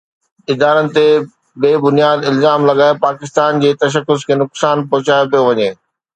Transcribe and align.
ادارن 0.51 0.87
تي 0.95 1.07
بي 1.61 1.71
بنياد 1.83 2.19
الزام 2.31 2.61
لڳائي 2.69 2.95
پاڪستان 3.05 3.61
جي 3.65 3.71
تشخص 3.83 4.19
کي 4.27 4.33
نقصان 4.43 4.77
پهچايو 4.91 5.29
پيو 5.31 5.43
وڃي 5.49 5.69